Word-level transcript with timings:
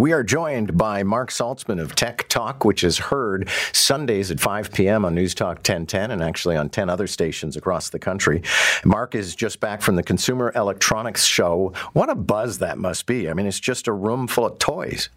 We 0.00 0.12
are 0.12 0.22
joined 0.22 0.78
by 0.78 1.02
Marc 1.02 1.28
Saltzman 1.28 1.78
of 1.78 1.94
Tech 1.94 2.26
Talk, 2.30 2.64
which 2.64 2.82
is 2.84 2.96
heard 2.96 3.50
Sundays 3.74 4.30
at 4.30 4.40
5 4.40 4.72
p.m. 4.72 5.04
on 5.04 5.14
News 5.14 5.34
Talk 5.34 5.56
1010 5.56 6.10
and 6.10 6.22
actually 6.22 6.56
on 6.56 6.70
10 6.70 6.88
other 6.88 7.06
stations 7.06 7.54
across 7.54 7.90
the 7.90 7.98
country. 7.98 8.40
Marc 8.82 9.14
is 9.14 9.36
just 9.36 9.60
back 9.60 9.82
from 9.82 9.96
the 9.96 10.02
Consumer 10.02 10.52
Electronics 10.56 11.24
Show. 11.24 11.74
What 11.92 12.08
a 12.08 12.14
buzz 12.14 12.60
that 12.60 12.78
must 12.78 13.04
be. 13.04 13.28
I 13.28 13.34
mean, 13.34 13.44
it's 13.44 13.60
just 13.60 13.88
a 13.88 13.92
room 13.92 14.26
full 14.26 14.46
of 14.46 14.58
toys. 14.58 15.10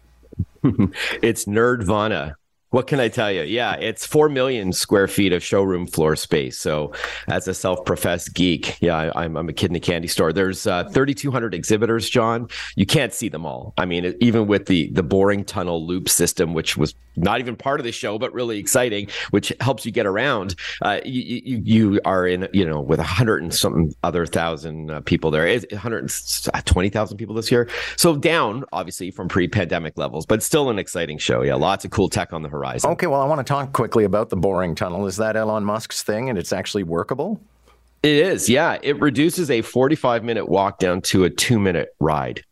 it's 1.22 1.46
Nerdvana 1.46 2.34
what 2.74 2.88
can 2.88 2.98
I 2.98 3.06
tell 3.06 3.30
you? 3.30 3.42
Yeah, 3.42 3.76
it's 3.76 4.04
4 4.04 4.28
million 4.28 4.72
square 4.72 5.06
feet 5.06 5.32
of 5.32 5.44
showroom 5.44 5.86
floor 5.86 6.16
space. 6.16 6.58
So, 6.58 6.92
as 7.28 7.46
a 7.46 7.54
self 7.54 7.84
professed 7.84 8.34
geek, 8.34 8.76
yeah, 8.80 9.12
I, 9.14 9.26
am 9.26 9.36
a 9.36 9.52
kid 9.52 9.70
in 9.70 9.76
a 9.76 9.80
candy 9.80 10.08
store. 10.08 10.32
There's 10.32 10.66
uh, 10.66 10.82
3,200 10.88 11.54
exhibitors, 11.54 12.10
John. 12.10 12.48
You 12.74 12.84
can't 12.84 13.14
see 13.14 13.28
them 13.28 13.46
all. 13.46 13.74
I 13.78 13.84
mean, 13.84 14.16
even 14.20 14.48
with 14.48 14.66
the, 14.66 14.90
the 14.90 15.04
boring 15.04 15.44
tunnel 15.44 15.86
loop 15.86 16.08
system, 16.08 16.52
which 16.52 16.76
was 16.76 16.96
not 17.14 17.38
even 17.38 17.54
part 17.54 17.78
of 17.78 17.84
the 17.84 17.92
show, 17.92 18.18
but 18.18 18.34
really 18.34 18.58
exciting, 18.58 19.08
which 19.30 19.52
helps 19.60 19.86
you 19.86 19.92
get 19.92 20.04
around, 20.04 20.56
uh, 20.82 20.98
you, 21.04 21.42
you, 21.44 21.62
you, 21.64 22.00
are 22.04 22.26
in, 22.26 22.48
you 22.52 22.66
know, 22.66 22.80
with 22.80 22.98
100 22.98 23.40
and 23.40 23.54
something 23.54 23.94
other 24.02 24.26
thousand 24.26 24.90
uh, 24.90 25.00
people 25.02 25.30
there. 25.30 25.46
It's 25.46 25.64
120,000 25.70 27.16
people 27.18 27.36
this 27.36 27.52
year. 27.52 27.70
So, 27.96 28.16
down, 28.16 28.64
obviously, 28.72 29.12
from 29.12 29.28
pre 29.28 29.46
pandemic 29.46 29.96
levels, 29.96 30.26
but 30.26 30.42
still 30.42 30.70
an 30.70 30.80
exciting 30.80 31.18
show. 31.18 31.42
Yeah, 31.42 31.54
lots 31.54 31.84
of 31.84 31.92
cool 31.92 32.08
tech 32.08 32.32
on 32.32 32.42
the 32.42 32.48
horizon 32.48 32.63
horizon. 32.64 32.90
Okay, 32.90 33.06
well, 33.06 33.20
I 33.20 33.26
want 33.26 33.38
to 33.38 33.44
talk 33.44 33.72
quickly 33.72 34.04
about 34.04 34.30
the 34.30 34.36
boring 34.36 34.74
tunnel. 34.74 35.06
Is 35.06 35.16
that 35.16 35.36
Elon 35.36 35.64
Musk's 35.64 36.02
thing 36.02 36.28
and 36.28 36.38
it's 36.38 36.52
actually 36.52 36.82
workable? 36.82 37.40
It 38.02 38.16
is, 38.16 38.48
yeah. 38.48 38.78
It 38.82 39.00
reduces 39.00 39.50
a 39.50 39.62
45 39.62 40.24
minute 40.24 40.48
walk 40.48 40.78
down 40.78 41.00
to 41.02 41.24
a 41.24 41.30
two 41.30 41.58
minute 41.58 41.94
ride. 42.00 42.44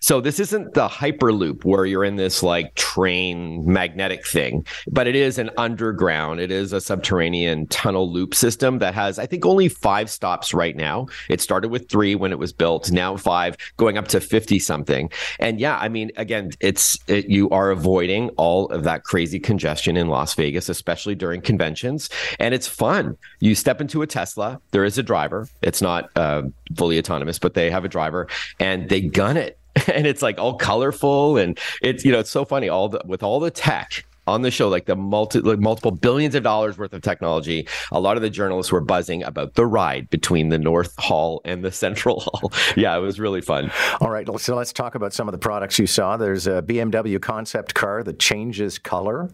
So 0.00 0.20
this 0.20 0.40
isn't 0.40 0.74
the 0.74 0.88
hyperloop 0.88 1.64
where 1.64 1.84
you're 1.84 2.04
in 2.04 2.16
this 2.16 2.42
like 2.42 2.74
train 2.74 3.64
magnetic 3.64 4.26
thing, 4.26 4.66
but 4.90 5.06
it 5.06 5.14
is 5.14 5.38
an 5.38 5.50
underground. 5.56 6.40
It 6.40 6.50
is 6.50 6.72
a 6.72 6.80
subterranean 6.80 7.66
tunnel 7.68 8.10
loop 8.12 8.34
system 8.34 8.78
that 8.78 8.94
has, 8.94 9.18
I 9.18 9.26
think, 9.26 9.46
only 9.46 9.68
five 9.68 10.10
stops 10.10 10.52
right 10.52 10.76
now. 10.76 11.06
It 11.28 11.40
started 11.40 11.70
with 11.70 11.88
three 11.88 12.14
when 12.14 12.32
it 12.32 12.38
was 12.38 12.52
built, 12.52 12.90
now 12.90 13.16
five, 13.16 13.56
going 13.76 13.98
up 13.98 14.08
to 14.08 14.20
fifty 14.20 14.58
something. 14.58 15.10
And 15.38 15.60
yeah, 15.60 15.78
I 15.78 15.88
mean, 15.88 16.10
again, 16.16 16.50
it's 16.60 16.98
it, 17.06 17.28
you 17.28 17.48
are 17.50 17.70
avoiding 17.70 18.28
all 18.30 18.66
of 18.66 18.84
that 18.84 19.04
crazy 19.04 19.40
congestion 19.40 19.96
in 19.96 20.08
Las 20.08 20.34
Vegas, 20.34 20.68
especially 20.68 21.14
during 21.14 21.40
conventions, 21.40 22.10
and 22.38 22.54
it's 22.54 22.66
fun. 22.66 23.16
You 23.40 23.54
step 23.54 23.80
into 23.80 24.02
a 24.02 24.06
Tesla. 24.06 24.60
There 24.70 24.84
is 24.84 24.98
a 24.98 25.02
driver. 25.02 25.48
It's 25.62 25.82
not 25.82 26.10
uh, 26.16 26.42
fully 26.76 26.98
autonomous, 26.98 27.38
but 27.38 27.54
they 27.54 27.70
have 27.70 27.84
a 27.84 27.88
driver, 27.88 28.28
and 28.60 28.88
they 28.88 29.00
gun 29.00 29.36
it 29.36 29.58
and 29.94 30.06
it's 30.06 30.22
like 30.22 30.38
all 30.38 30.54
colorful 30.54 31.36
and 31.36 31.58
it's 31.82 32.04
you 32.04 32.12
know 32.12 32.18
it's 32.18 32.30
so 32.30 32.44
funny. 32.44 32.68
All 32.68 32.88
the 32.88 33.02
with 33.04 33.22
all 33.22 33.40
the 33.40 33.50
tech 33.50 34.04
on 34.26 34.42
the 34.42 34.50
show 34.50 34.68
like 34.68 34.86
the 34.86 34.94
multi 34.94 35.40
like 35.40 35.58
multiple 35.58 35.90
billions 35.90 36.34
of 36.34 36.42
dollars 36.42 36.78
worth 36.78 36.92
of 36.92 37.02
technology 37.02 37.66
a 37.90 37.98
lot 37.98 38.16
of 38.16 38.22
the 38.22 38.30
journalists 38.30 38.70
were 38.70 38.80
buzzing 38.80 39.22
about 39.24 39.54
the 39.54 39.66
ride 39.66 40.08
between 40.10 40.48
the 40.48 40.58
north 40.58 40.94
hall 40.98 41.40
and 41.44 41.64
the 41.64 41.72
central 41.72 42.20
hall. 42.26 42.52
Yeah 42.76 42.96
it 42.96 43.00
was 43.00 43.18
really 43.18 43.40
fun. 43.40 43.72
All 44.00 44.10
right 44.10 44.28
so 44.40 44.54
let's 44.54 44.72
talk 44.72 44.94
about 44.94 45.12
some 45.12 45.26
of 45.28 45.32
the 45.32 45.38
products 45.38 45.78
you 45.78 45.86
saw. 45.86 46.16
There's 46.16 46.46
a 46.46 46.62
bmw 46.62 47.20
concept 47.20 47.74
car 47.74 48.02
that 48.04 48.18
changes 48.18 48.78
color. 48.78 49.30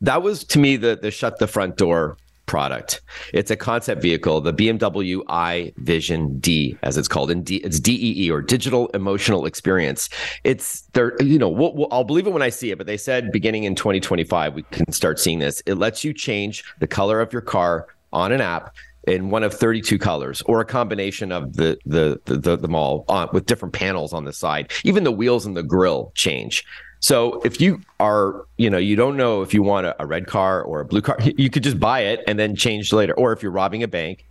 That 0.00 0.22
was 0.22 0.44
to 0.44 0.58
me 0.58 0.76
the 0.76 0.96
the 1.00 1.10
shut 1.10 1.38
the 1.38 1.48
front 1.48 1.76
door 1.76 2.16
product. 2.46 3.00
It's 3.32 3.50
a 3.50 3.56
concept 3.56 4.02
vehicle, 4.02 4.40
the 4.40 4.52
BMW 4.52 5.22
i 5.28 5.72
Vision 5.78 6.38
D, 6.38 6.76
as 6.82 6.96
it's 6.96 7.08
called, 7.08 7.30
and 7.30 7.44
D, 7.44 7.56
it's 7.56 7.80
DEE 7.80 8.30
or 8.30 8.42
Digital 8.42 8.88
Emotional 8.88 9.46
Experience. 9.46 10.08
It's 10.44 10.82
there, 10.92 11.20
you 11.22 11.38
know, 11.38 11.48
we'll, 11.48 11.74
we'll, 11.74 11.88
I'll 11.90 12.04
believe 12.04 12.26
it 12.26 12.32
when 12.32 12.42
I 12.42 12.50
see 12.50 12.70
it, 12.70 12.78
but 12.78 12.86
they 12.86 12.96
said 12.96 13.32
beginning 13.32 13.64
in 13.64 13.74
2025 13.74 14.54
we 14.54 14.62
can 14.64 14.92
start 14.92 15.18
seeing 15.18 15.38
this. 15.38 15.62
It 15.66 15.74
lets 15.74 16.04
you 16.04 16.12
change 16.12 16.64
the 16.80 16.86
color 16.86 17.20
of 17.20 17.32
your 17.32 17.42
car 17.42 17.86
on 18.12 18.32
an 18.32 18.40
app 18.40 18.74
in 19.06 19.30
one 19.30 19.42
of 19.42 19.52
32 19.52 19.98
colors 19.98 20.42
or 20.46 20.60
a 20.60 20.64
combination 20.64 21.30
of 21.30 21.56
the 21.56 21.78
the 21.84 22.20
the, 22.24 22.36
the 22.36 22.56
them 22.56 22.74
all 22.74 23.04
on, 23.08 23.28
uh, 23.28 23.30
with 23.32 23.44
different 23.44 23.74
panels 23.74 24.12
on 24.12 24.24
the 24.24 24.32
side 24.32 24.72
even 24.84 25.04
the 25.04 25.12
wheels 25.12 25.44
and 25.44 25.56
the 25.56 25.62
grill 25.62 26.10
change 26.14 26.64
so 27.04 27.42
if 27.44 27.60
you 27.60 27.82
are, 28.00 28.46
you 28.56 28.70
know, 28.70 28.78
you 28.78 28.96
don't 28.96 29.18
know 29.18 29.42
if 29.42 29.52
you 29.52 29.62
want 29.62 29.86
a, 29.86 30.02
a, 30.02 30.06
red 30.06 30.26
car 30.26 30.62
or 30.62 30.80
a 30.80 30.86
blue 30.86 31.02
car, 31.02 31.18
you 31.20 31.50
could 31.50 31.62
just 31.62 31.78
buy 31.78 32.00
it 32.00 32.24
and 32.26 32.38
then 32.38 32.56
change 32.56 32.94
later. 32.94 33.12
Or 33.12 33.34
if 33.34 33.42
you're 33.42 33.52
robbing 33.52 33.82
a 33.82 33.88
bank 33.88 34.24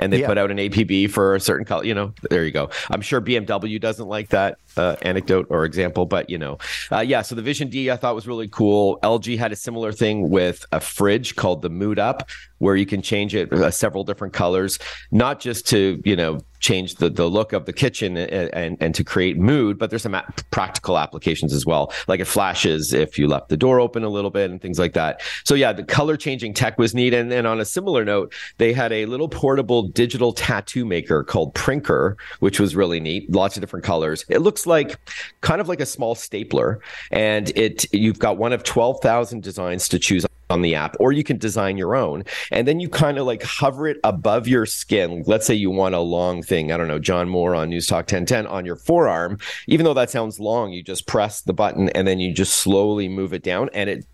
and 0.00 0.12
they 0.12 0.22
yeah. 0.22 0.26
put 0.26 0.36
out 0.36 0.50
an 0.50 0.56
APB 0.56 1.08
for 1.08 1.36
a 1.36 1.40
certain 1.40 1.64
color, 1.64 1.84
you 1.84 1.94
know, 1.94 2.12
there 2.28 2.44
you 2.44 2.50
go. 2.50 2.68
I'm 2.90 3.00
sure 3.00 3.20
BMW 3.20 3.80
doesn't 3.80 4.08
like 4.08 4.30
that 4.30 4.58
uh, 4.76 4.96
anecdote 5.02 5.46
or 5.50 5.64
example, 5.64 6.04
but 6.04 6.28
you 6.28 6.36
know, 6.36 6.58
uh, 6.90 6.98
yeah. 6.98 7.22
So 7.22 7.36
the 7.36 7.42
Vision 7.42 7.68
D 7.68 7.92
I 7.92 7.96
thought 7.96 8.16
was 8.16 8.26
really 8.26 8.48
cool. 8.48 8.98
LG 9.04 9.38
had 9.38 9.52
a 9.52 9.56
similar 9.56 9.92
thing 9.92 10.28
with 10.28 10.66
a 10.72 10.80
fridge 10.80 11.36
called 11.36 11.62
the 11.62 11.70
Mood 11.70 12.00
Up, 12.00 12.28
where 12.58 12.74
you 12.74 12.86
can 12.86 13.02
change 13.02 13.36
it 13.36 13.52
uh, 13.52 13.70
several 13.70 14.02
different 14.02 14.34
colors, 14.34 14.80
not 15.12 15.38
just 15.38 15.64
to 15.68 16.02
you 16.04 16.16
know 16.16 16.40
change 16.60 16.96
the, 16.96 17.08
the 17.08 17.28
look 17.28 17.52
of 17.52 17.66
the 17.66 17.72
kitchen 17.72 18.16
and, 18.16 18.52
and, 18.54 18.76
and 18.80 18.94
to 18.94 19.04
create 19.04 19.38
mood, 19.38 19.78
but 19.78 19.90
there's 19.90 20.02
some 20.02 20.16
practical 20.50 20.98
applications 20.98 21.52
as 21.52 21.66
well. 21.66 21.92
Like 22.08 22.20
it 22.20 22.26
flashes 22.26 22.92
if 22.92 23.18
you 23.18 23.28
left 23.28 23.48
the 23.48 23.56
door 23.56 23.80
open 23.80 24.04
a 24.04 24.08
little 24.08 24.30
bit 24.30 24.50
and 24.50 24.60
things 24.60 24.78
like 24.78 24.94
that. 24.94 25.20
So 25.44 25.54
yeah, 25.54 25.72
the 25.72 25.84
color 25.84 26.16
changing 26.16 26.54
tech 26.54 26.78
was 26.78 26.94
neat. 26.94 27.14
And 27.14 27.30
then 27.30 27.46
on 27.46 27.60
a 27.60 27.64
similar 27.64 28.04
note, 28.04 28.32
they 28.58 28.72
had 28.72 28.92
a 28.92 29.06
little 29.06 29.28
portable 29.28 29.82
digital 29.82 30.32
tattoo 30.32 30.84
maker 30.84 31.24
called 31.24 31.54
Prinker, 31.54 32.16
which 32.40 32.60
was 32.60 32.76
really 32.76 33.00
neat. 33.00 33.30
Lots 33.30 33.56
of 33.56 33.60
different 33.60 33.84
colors. 33.84 34.24
It 34.28 34.38
looks 34.38 34.66
like 34.66 34.98
kind 35.40 35.60
of 35.60 35.68
like 35.68 35.80
a 35.80 35.86
small 35.86 36.14
stapler 36.14 36.80
and 37.10 37.50
it, 37.56 37.92
you've 37.92 38.18
got 38.18 38.38
one 38.38 38.52
of 38.52 38.62
12,000 38.62 39.42
designs 39.42 39.88
to 39.88 39.98
choose 39.98 40.26
on 40.50 40.62
the 40.62 40.74
app, 40.74 40.96
or 41.00 41.12
you 41.12 41.24
can 41.24 41.38
design 41.38 41.76
your 41.76 41.96
own. 41.96 42.24
And 42.50 42.66
then 42.66 42.80
you 42.80 42.88
kind 42.88 43.18
of 43.18 43.26
like 43.26 43.42
hover 43.42 43.88
it 43.88 43.98
above 44.04 44.46
your 44.46 44.66
skin. 44.66 45.24
Let's 45.26 45.46
say 45.46 45.54
you 45.54 45.70
want 45.70 45.94
a 45.94 46.00
long 46.00 46.42
thing. 46.42 46.72
I 46.72 46.76
don't 46.76 46.88
know, 46.88 46.98
John 46.98 47.28
Moore 47.28 47.54
on 47.54 47.70
News 47.70 47.86
Talk 47.86 48.04
1010 48.04 48.46
on 48.46 48.64
your 48.64 48.76
forearm. 48.76 49.38
Even 49.66 49.84
though 49.84 49.94
that 49.94 50.10
sounds 50.10 50.38
long, 50.38 50.72
you 50.72 50.82
just 50.82 51.06
press 51.06 51.40
the 51.40 51.52
button 51.52 51.88
and 51.90 52.06
then 52.06 52.20
you 52.20 52.32
just 52.32 52.56
slowly 52.56 53.08
move 53.08 53.32
it 53.32 53.42
down 53.42 53.70
and 53.74 53.90
it 53.90 54.06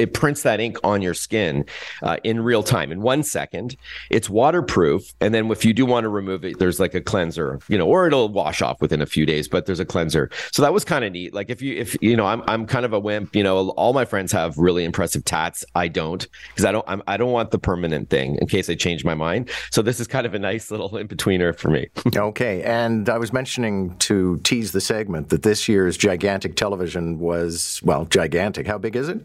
it 0.00 0.14
prints 0.14 0.42
that 0.42 0.60
ink 0.60 0.78
on 0.82 1.02
your 1.02 1.12
skin 1.12 1.66
uh, 2.02 2.16
in 2.24 2.40
real 2.40 2.62
time 2.62 2.90
in 2.90 3.02
one 3.02 3.22
second. 3.22 3.76
It's 4.08 4.30
waterproof, 4.30 5.12
and 5.20 5.34
then 5.34 5.50
if 5.50 5.62
you 5.62 5.74
do 5.74 5.84
want 5.84 6.04
to 6.04 6.08
remove 6.08 6.42
it, 6.42 6.58
there's 6.58 6.80
like 6.80 6.94
a 6.94 7.02
cleanser, 7.02 7.60
you 7.68 7.76
know, 7.76 7.86
or 7.86 8.06
it'll 8.06 8.30
wash 8.30 8.62
off 8.62 8.80
within 8.80 9.02
a 9.02 9.06
few 9.06 9.26
days. 9.26 9.46
But 9.46 9.66
there's 9.66 9.78
a 9.78 9.84
cleanser, 9.84 10.30
so 10.52 10.62
that 10.62 10.72
was 10.72 10.84
kind 10.84 11.04
of 11.04 11.12
neat. 11.12 11.34
Like 11.34 11.50
if 11.50 11.60
you 11.60 11.76
if 11.76 11.96
you 12.00 12.16
know, 12.16 12.26
I'm 12.26 12.42
I'm 12.48 12.64
kind 12.64 12.86
of 12.86 12.94
a 12.94 12.98
wimp. 12.98 13.36
You 13.36 13.42
know, 13.42 13.70
all 13.70 13.92
my 13.92 14.06
friends 14.06 14.32
have 14.32 14.56
really 14.56 14.84
impressive 14.84 15.24
tats. 15.24 15.64
I 15.74 15.88
don't 15.88 16.26
because 16.48 16.64
I 16.64 16.72
don't 16.72 16.84
I'm, 16.88 17.02
I 17.06 17.18
don't 17.18 17.32
want 17.32 17.50
the 17.50 17.58
permanent 17.58 18.08
thing 18.08 18.36
in 18.40 18.46
case 18.46 18.70
I 18.70 18.76
change 18.76 19.04
my 19.04 19.14
mind. 19.14 19.50
So 19.70 19.82
this 19.82 20.00
is 20.00 20.06
kind 20.06 20.26
of 20.26 20.32
a 20.32 20.38
nice 20.38 20.70
little 20.70 20.96
in 20.96 21.08
betweener 21.08 21.54
for 21.54 21.68
me. 21.68 21.88
okay, 22.16 22.62
and 22.62 23.10
I 23.10 23.18
was 23.18 23.34
mentioning 23.34 23.96
to 23.98 24.38
tease 24.44 24.72
the 24.72 24.80
segment 24.80 25.28
that 25.28 25.42
this 25.42 25.68
year's 25.68 25.98
gigantic 25.98 26.56
television 26.56 27.18
was 27.18 27.82
well 27.84 28.06
gigantic. 28.06 28.66
How 28.66 28.78
big 28.78 28.96
is 28.96 29.10
it? 29.10 29.20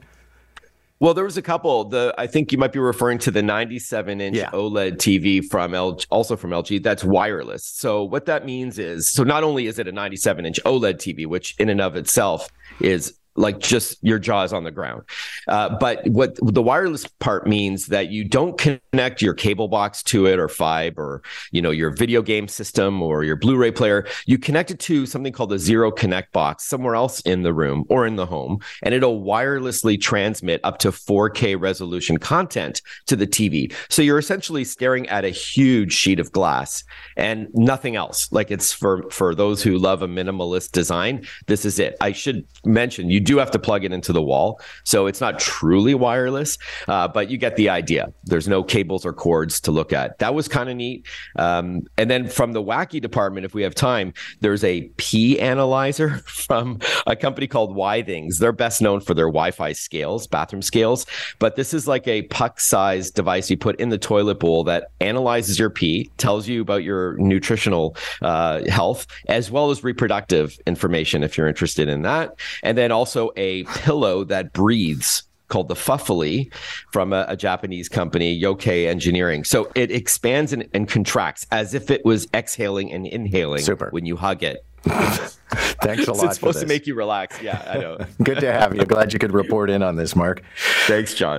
Well, 1.00 1.13
there 1.13 1.25
was 1.25 1.38
a 1.38 1.41
couple. 1.41 1.85
The 1.85 2.16
I 2.17 2.28
think 2.28 2.51
you 2.51 2.57
might 2.57 2.72
be 2.72 2.79
referring 2.79 3.17
to 3.19 3.31
the 3.31 3.44
97 3.44 4.22
inch 4.22 4.38
yeah. 4.38 4.50
OLED 4.51 4.95
TV 4.97 5.44
from 5.45 5.72
LG, 5.72 6.07
also 6.09 6.38
from 6.38 6.51
LG. 6.51 6.83
That's 6.83 7.03
wireless. 7.03 7.66
So 7.66 8.03
what 8.03 8.25
that 8.28 8.45
means 8.45 8.79
is, 8.79 9.09
so 9.09 9.23
not 9.23 9.44
only 9.44 9.67
is 9.67 9.78
it 9.78 9.88
a 9.88 9.91
97 9.91 10.45
inch 10.45 10.59
OLED 10.66 10.95
TV, 10.95 11.25
which 11.25 11.56
in 11.59 11.69
and 11.69 11.81
of 11.81 11.95
itself 11.95 12.50
is 12.79 13.13
like 13.35 13.59
just 13.59 13.97
your 14.01 14.19
jaws 14.19 14.53
on 14.53 14.63
the 14.63 14.72
ground. 14.72 15.03
Uh, 15.47 15.78
but 15.78 16.07
what 16.07 16.35
the 16.41 16.62
wireless 16.62 17.06
part 17.19 17.47
means 17.47 17.88
that 17.88 18.09
you 18.09 18.23
don't 18.23 18.57
connect 18.57 19.22
your 19.22 19.34
cable 19.34 19.68
box 19.68 20.01
to 20.03 20.25
it 20.25 20.40
or 20.40 20.47
fibe 20.47 20.97
or 20.97 21.22
you 21.51 21.62
know 21.62 21.72
your 21.72 21.90
video 21.90 22.22
game 22.22 22.47
system 22.47 23.01
or 23.01 23.24
your 23.24 23.35
Blu-ray 23.35 23.72
player. 23.72 24.07
You 24.25 24.38
connect 24.38 24.72
it 24.72 24.79
to 24.81 25.06
something 25.06 25.34
called 25.34 25.53
a 25.53 25.59
zero 25.59 25.91
connect 25.91 26.31
box 26.31 26.66
somewhere 26.66 26.95
else 26.95 27.19
in 27.22 27.44
the 27.44 27.53
room 27.53 27.85
or 27.90 28.07
in 28.07 28.16
the 28.16 28.25
home, 28.25 28.59
and 28.84 28.94
it'll 28.94 29.21
wirelessly 29.21 30.00
transmit 30.00 30.62
up 30.63 30.80
to 30.80 30.92
4K 30.92 31.59
resolution 31.59 32.18
content 32.18 32.81
to 33.07 33.15
the 33.15 33.27
TV. 33.27 33.74
So 33.89 34.01
you're 34.01 34.19
essentially 34.19 34.63
staring 34.63 35.07
at 35.09 35.25
a 35.25 35.30
huge 35.30 35.94
sheet 35.94 36.19
of 36.19 36.31
glass 36.31 36.83
and 37.18 37.48
nothing 37.54 37.95
else. 37.95 38.31
Like 38.31 38.51
it's 38.51 38.71
for 38.71 39.09
for 39.09 39.36
those 39.36 39.62
who 39.62 39.77
love 39.77 40.01
a 40.01 40.07
minimalist 40.07 40.71
design. 40.71 41.25
This 41.48 41.65
is 41.65 41.80
it. 41.80 41.98
I 42.01 42.12
should 42.12 42.45
mention 42.63 43.09
you 43.09 43.19
do 43.25 43.38
have 43.38 43.51
to 43.51 43.60
plug 43.60 43.83
it 43.83 43.92
into 43.92 44.13
the 44.13 44.22
wall. 44.22 44.62
So 44.83 45.07
it's 45.07 45.19
not 45.19 45.39
truly 45.39 45.95
wireless, 45.95 46.57
uh, 46.88 47.07
but 47.07 47.30
you 47.30 47.38
get 47.38 47.56
the 47.56 47.69
idea. 47.69 48.13
There's 48.24 48.48
no 48.48 48.63
cables 48.63 49.06
or 49.06 49.13
cords 49.13 49.60
to 49.62 49.72
look 49.72 49.92
at. 49.92 50.19
That 50.19 50.33
was 50.33 50.48
kind 50.48 50.69
of 50.69 50.77
neat. 50.77 51.07
Um, 51.38 51.83
and 51.98 52.10
then 52.10 52.27
from 52.27 52.54
the 52.54 52.63
wacky 52.63 53.01
department, 53.01 53.45
if 53.45 53.54
we 53.54 53.63
have 53.63 53.75
time, 53.75 54.13
there's 54.42 54.63
a 54.63 54.83
pee 54.98 55.39
analyzer 55.39 56.18
from 56.25 56.80
a 57.07 57.16
company 57.16 57.48
called 57.48 57.75
Withings. 57.75 58.38
They're 58.38 58.51
best 58.51 58.81
known 58.81 59.01
for 59.01 59.13
their 59.13 59.28
Wi 59.28 59.51
Fi 59.51 59.74
scales, 59.74 60.28
bathroom 60.28 60.62
scales. 60.62 61.06
But 61.39 61.56
this 61.56 61.74
is 61.74 61.88
like 61.88 62.07
a 62.07 62.21
puck 62.24 62.60
sized 62.60 63.16
device 63.16 63.50
you 63.50 63.57
put 63.57 63.80
in 63.80 63.89
the 63.89 63.98
toilet 63.98 64.39
bowl 64.39 64.63
that 64.66 64.92
analyzes 65.01 65.57
your 65.57 65.69
pee, 65.69 66.12
tells 66.18 66.48
you 66.48 66.62
about 66.62 66.83
your 66.83 67.18
nutritional 67.18 67.95
uh, 68.21 68.63
health, 68.69 69.07
as 69.28 69.50
well 69.50 69.71
as 69.71 69.83
reproductive 69.83 70.57
information 70.68 71.24
if 71.24 71.38
you're 71.38 71.48
interested 71.48 71.89
in 71.89 72.04
that. 72.04 72.36
And 72.62 72.78
then 72.78 72.92
also 72.92 73.14
a 73.35 73.63
pillow 73.65 74.23
that 74.25 74.53
breathes 74.53 75.23
called 75.47 75.67
the 75.67 75.75
Fufuly 75.75 76.51
from 76.91 77.13
a, 77.13 77.25
a, 77.27 77.38
Japanese 77.38 77.88
company, 77.88 78.39
Yukai 78.39 78.88
Engineering. 78.88 79.44
So 79.44 79.71
it 79.75 79.91
expands 79.91 80.53
and, 80.53 80.67
and, 80.73 80.88
contracts 80.88 81.45
as 81.51 81.73
if 81.73 81.91
it 81.91 82.03
was 82.03 82.27
exhaling 82.33 82.91
and 82.91 83.06
inhaling 83.06 83.62
Super. 83.62 83.89
when 83.91 84.06
you 84.06 84.15
hug 84.15 84.44
it. 84.44 84.65
Thanks 84.85 86.07
a 86.07 86.13
lot. 86.13 86.25
it's 86.25 86.35
supposed 86.35 86.59
to 86.59 86.67
make 86.67 86.85
you 86.88 86.95
relax. 86.95 87.41
Yeah, 87.41 87.63
I 87.67 87.77
know. 87.77 87.97
Good 88.23 88.39
to 88.39 88.51
have 88.51 88.75
you. 88.75 88.85
Glad 88.85 89.13
you 89.13 89.19
could 89.19 89.33
report 89.33 89.69
in 89.69 89.81
on 89.81 89.95
this, 89.95 90.15
Marc. 90.15 90.44
Thanks, 90.85 91.13
John. 91.13 91.33